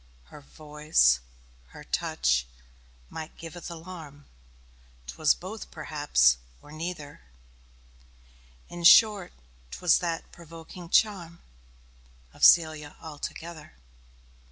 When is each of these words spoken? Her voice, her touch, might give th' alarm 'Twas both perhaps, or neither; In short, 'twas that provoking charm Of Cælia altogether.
Her 0.33 0.41
voice, 0.41 1.19
her 1.67 1.83
touch, 1.83 2.47
might 3.07 3.37
give 3.37 3.53
th' 3.53 3.69
alarm 3.69 4.25
'Twas 5.05 5.35
both 5.35 5.69
perhaps, 5.69 6.37
or 6.59 6.71
neither; 6.71 7.21
In 8.67 8.83
short, 8.83 9.31
'twas 9.69 9.99
that 9.99 10.31
provoking 10.31 10.89
charm 10.89 11.43
Of 12.33 12.41
Cælia 12.41 12.99
altogether. 12.99 13.75